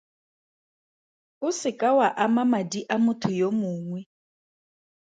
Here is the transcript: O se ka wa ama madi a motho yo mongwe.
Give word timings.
O 1.47 1.49
se 1.59 1.71
ka 1.79 1.89
wa 1.97 2.07
ama 2.25 2.43
madi 2.51 2.79
a 2.93 2.97
motho 3.03 3.29
yo 3.39 3.49
mongwe. 3.59 3.99